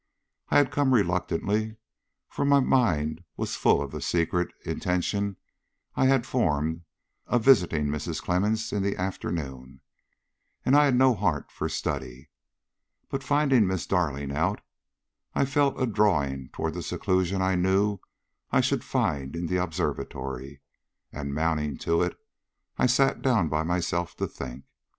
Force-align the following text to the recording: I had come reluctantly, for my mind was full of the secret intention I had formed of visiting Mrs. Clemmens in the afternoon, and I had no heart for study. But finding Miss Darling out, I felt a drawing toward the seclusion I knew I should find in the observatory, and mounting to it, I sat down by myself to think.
I 0.49 0.57
had 0.57 0.71
come 0.71 0.95
reluctantly, 0.95 1.75
for 2.27 2.43
my 2.43 2.59
mind 2.59 3.23
was 3.37 3.55
full 3.55 3.83
of 3.83 3.91
the 3.91 4.01
secret 4.01 4.49
intention 4.65 5.37
I 5.95 6.07
had 6.07 6.25
formed 6.25 6.85
of 7.27 7.43
visiting 7.45 7.85
Mrs. 7.85 8.19
Clemmens 8.19 8.73
in 8.73 8.81
the 8.81 8.97
afternoon, 8.97 9.79
and 10.65 10.75
I 10.75 10.85
had 10.85 10.95
no 10.95 11.13
heart 11.13 11.51
for 11.51 11.69
study. 11.69 12.31
But 13.09 13.23
finding 13.23 13.67
Miss 13.67 13.85
Darling 13.85 14.31
out, 14.35 14.61
I 15.35 15.45
felt 15.45 15.79
a 15.79 15.85
drawing 15.85 16.49
toward 16.49 16.73
the 16.73 16.81
seclusion 16.81 17.39
I 17.43 17.53
knew 17.53 17.99
I 18.51 18.59
should 18.59 18.83
find 18.83 19.35
in 19.35 19.45
the 19.45 19.57
observatory, 19.57 20.61
and 21.13 21.31
mounting 21.31 21.77
to 21.77 22.01
it, 22.01 22.17
I 22.75 22.87
sat 22.87 23.21
down 23.21 23.49
by 23.49 23.61
myself 23.61 24.15
to 24.17 24.25
think. 24.25 24.65